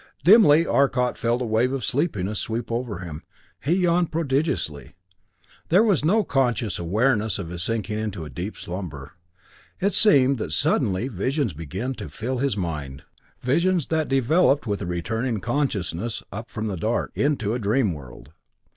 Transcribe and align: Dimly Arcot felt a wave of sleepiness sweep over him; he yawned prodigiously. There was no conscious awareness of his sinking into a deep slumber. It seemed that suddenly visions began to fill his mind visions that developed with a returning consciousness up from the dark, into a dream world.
Dimly 0.23 0.65
Arcot 0.65 1.15
felt 1.15 1.43
a 1.43 1.45
wave 1.45 1.71
of 1.71 1.85
sleepiness 1.85 2.39
sweep 2.39 2.71
over 2.71 3.01
him; 3.05 3.21
he 3.63 3.73
yawned 3.73 4.11
prodigiously. 4.11 4.95
There 5.69 5.83
was 5.83 6.03
no 6.03 6.23
conscious 6.23 6.79
awareness 6.79 7.37
of 7.37 7.49
his 7.49 7.61
sinking 7.61 7.99
into 7.99 8.25
a 8.25 8.29
deep 8.31 8.57
slumber. 8.57 9.13
It 9.79 9.93
seemed 9.93 10.39
that 10.39 10.53
suddenly 10.53 11.07
visions 11.07 11.53
began 11.53 11.93
to 11.93 12.09
fill 12.09 12.39
his 12.39 12.57
mind 12.57 13.03
visions 13.41 13.89
that 13.89 14.07
developed 14.07 14.65
with 14.65 14.81
a 14.81 14.87
returning 14.87 15.39
consciousness 15.39 16.23
up 16.31 16.49
from 16.49 16.65
the 16.65 16.77
dark, 16.77 17.11
into 17.13 17.53
a 17.53 17.59
dream 17.59 17.93
world. 17.93 18.31